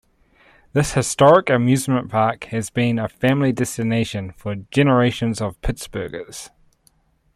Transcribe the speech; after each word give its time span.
This 0.73 0.93
historic 0.93 1.51
amusement 1.51 2.09
park 2.09 2.45
has 2.45 2.71
been 2.71 2.97
a 2.97 3.07
family 3.07 3.51
destination 3.51 4.31
for 4.31 4.55
generations 4.55 5.39
of 5.39 5.61
Pittsburghers. 5.61 6.49